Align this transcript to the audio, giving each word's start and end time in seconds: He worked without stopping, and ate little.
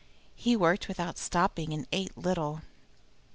He 0.33 0.55
worked 0.55 0.87
without 0.87 1.19
stopping, 1.19 1.73
and 1.73 1.85
ate 1.91 2.17
little. 2.17 2.63